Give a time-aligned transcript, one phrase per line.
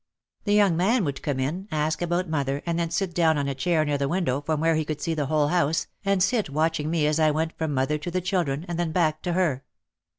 [0.45, 3.53] The young man would come in, ask about mother and then sit down on a
[3.53, 6.89] chair near the window from where he could see the whole house, and sit watching
[6.89, 9.63] me as I went from mother to the children and then back to her.